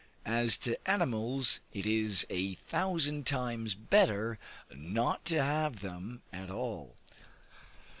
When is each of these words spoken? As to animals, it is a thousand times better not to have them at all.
As 0.25 0.57
to 0.57 0.75
animals, 0.89 1.59
it 1.73 1.85
is 1.85 2.25
a 2.31 2.55
thousand 2.55 3.27
times 3.27 3.75
better 3.75 4.39
not 4.73 5.23
to 5.25 5.43
have 5.43 5.81
them 5.81 6.23
at 6.33 6.49
all. 6.49 6.95